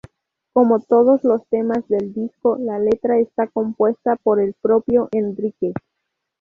Como 0.51 0.79
todos 0.79 1.23
los 1.23 1.45
temas 1.49 1.87
del 1.87 2.11
disco, 2.11 2.57
la 2.59 2.79
letra 2.79 3.19
está 3.19 3.45
compuesta 3.45 4.15
por 4.15 4.39
el 4.41 4.55
propio 4.59 5.09
Enrique. 5.11 5.73